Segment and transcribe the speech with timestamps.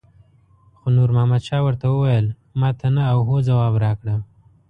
[0.77, 2.25] خو نور محمد شاه ورته وویل
[2.59, 4.15] ماته نه او هو ځواب راکړه.